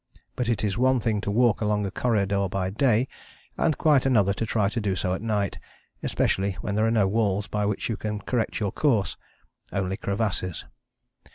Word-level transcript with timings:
But 0.35 0.49
it 0.49 0.63
is 0.63 0.79
one 0.79 0.99
thing 0.99 1.21
to 1.21 1.29
walk 1.29 1.61
along 1.61 1.85
a 1.85 1.91
corridor 1.91 2.47
by 2.49 2.71
day, 2.71 3.07
and 3.55 3.77
quite 3.77 4.03
another 4.03 4.33
to 4.33 4.47
try 4.47 4.67
to 4.67 4.81
do 4.81 4.95
so 4.95 5.13
at 5.13 5.21
night, 5.21 5.59
especially 6.01 6.53
when 6.61 6.73
there 6.73 6.87
are 6.87 6.89
no 6.89 7.05
walls 7.07 7.45
by 7.45 7.67
which 7.67 7.87
you 7.87 7.97
can 7.97 8.19
correct 8.19 8.59
your 8.59 8.71
course 8.71 9.15
only 9.71 9.97
crevasses. 9.97 10.65